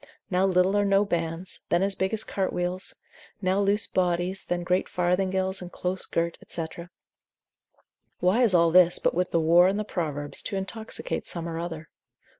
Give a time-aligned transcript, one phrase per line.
[0.31, 2.95] now little or no bands, then as big as cart wheels;
[3.39, 6.65] now loose bodies, then great farthingales and close girt, &c.
[8.19, 11.59] Why is all this, but with the whore in the Proverbs, to intoxicate some or
[11.59, 11.87] other?